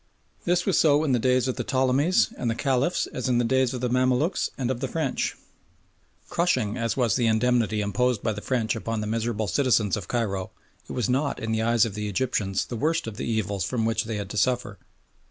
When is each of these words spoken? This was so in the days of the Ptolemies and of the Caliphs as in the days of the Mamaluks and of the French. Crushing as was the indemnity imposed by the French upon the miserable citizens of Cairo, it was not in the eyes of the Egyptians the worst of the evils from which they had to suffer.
This 0.45 0.65
was 0.65 0.79
so 0.79 1.03
in 1.03 1.11
the 1.11 1.19
days 1.19 1.47
of 1.47 1.57
the 1.57 1.63
Ptolemies 1.63 2.33
and 2.35 2.49
of 2.51 2.57
the 2.57 2.63
Caliphs 2.63 3.05
as 3.13 3.29
in 3.29 3.37
the 3.37 3.43
days 3.45 3.71
of 3.71 3.81
the 3.81 3.87
Mamaluks 3.87 4.49
and 4.57 4.71
of 4.71 4.79
the 4.79 4.87
French. 4.87 5.35
Crushing 6.27 6.75
as 6.75 6.97
was 6.97 7.15
the 7.15 7.27
indemnity 7.27 7.81
imposed 7.81 8.23
by 8.23 8.33
the 8.33 8.41
French 8.41 8.75
upon 8.75 9.01
the 9.01 9.05
miserable 9.05 9.45
citizens 9.47 9.95
of 9.95 10.07
Cairo, 10.07 10.49
it 10.89 10.93
was 10.93 11.07
not 11.07 11.39
in 11.39 11.51
the 11.51 11.61
eyes 11.61 11.85
of 11.85 11.93
the 11.93 12.09
Egyptians 12.09 12.65
the 12.65 12.75
worst 12.75 13.05
of 13.05 13.17
the 13.17 13.27
evils 13.29 13.63
from 13.63 13.85
which 13.85 14.05
they 14.05 14.15
had 14.15 14.31
to 14.31 14.37
suffer. 14.37 14.79